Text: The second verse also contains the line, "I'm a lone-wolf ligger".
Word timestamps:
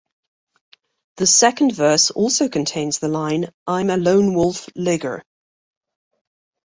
The 1.17 1.27
second 1.27 1.75
verse 1.75 2.09
also 2.09 2.49
contains 2.49 2.97
the 2.97 3.07
line, 3.07 3.51
"I'm 3.67 3.91
a 3.91 3.97
lone-wolf 3.97 4.67
ligger". 4.75 5.21